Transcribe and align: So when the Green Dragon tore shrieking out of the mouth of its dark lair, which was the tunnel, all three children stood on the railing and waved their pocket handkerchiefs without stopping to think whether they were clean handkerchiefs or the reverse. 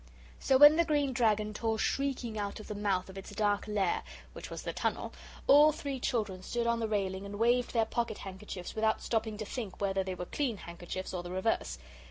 So 0.39 0.57
when 0.57 0.77
the 0.77 0.83
Green 0.83 1.13
Dragon 1.13 1.53
tore 1.53 1.77
shrieking 1.77 2.35
out 2.35 2.59
of 2.59 2.67
the 2.67 2.73
mouth 2.73 3.07
of 3.07 3.19
its 3.19 3.35
dark 3.35 3.67
lair, 3.67 4.01
which 4.33 4.49
was 4.49 4.63
the 4.63 4.73
tunnel, 4.73 5.13
all 5.45 5.71
three 5.71 5.99
children 5.99 6.41
stood 6.41 6.65
on 6.65 6.79
the 6.79 6.87
railing 6.87 7.23
and 7.23 7.37
waved 7.37 7.71
their 7.71 7.85
pocket 7.85 8.17
handkerchiefs 8.17 8.73
without 8.73 9.03
stopping 9.03 9.37
to 9.37 9.45
think 9.45 9.79
whether 9.79 10.03
they 10.03 10.15
were 10.15 10.25
clean 10.25 10.57
handkerchiefs 10.57 11.13
or 11.13 11.21
the 11.21 11.29
reverse. 11.29 11.77